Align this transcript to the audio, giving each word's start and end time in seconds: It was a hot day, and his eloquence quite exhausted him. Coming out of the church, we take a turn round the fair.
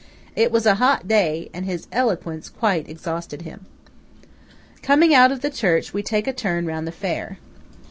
It 0.35 0.51
was 0.51 0.65
a 0.65 0.73
hot 0.81 1.07
day, 1.07 1.51
and 1.53 1.63
his 1.63 1.85
eloquence 1.91 2.49
quite 2.49 2.89
exhausted 2.89 3.43
him. 3.43 3.67
Coming 4.81 5.13
out 5.13 5.31
of 5.31 5.41
the 5.41 5.51
church, 5.51 5.93
we 5.93 6.01
take 6.01 6.25
a 6.25 6.33
turn 6.33 6.65
round 6.65 6.87
the 6.87 6.91
fair. 6.91 7.37